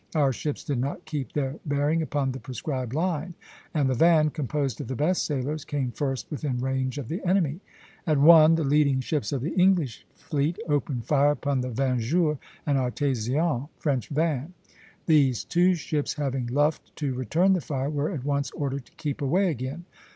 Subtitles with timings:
[0.15, 3.35] Our ships did not keep their bearing upon the prescribed line,
[3.71, 7.59] and the van, composed of the best sailers, came first within range of the enemy.
[8.07, 12.79] At one, the leading ships of the English fleet opened fire upon the 'Vengeur' and
[12.79, 14.55] 'Artésien' [French van].
[15.05, 19.21] These two ships, having luffed to return the fire, were at once ordered to keep
[19.21, 19.85] away again.